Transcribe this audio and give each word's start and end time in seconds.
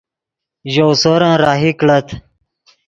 ژؤ 0.71 0.89
سورن 1.01 1.33
راہی 1.43 1.71
کڑت 1.79 2.07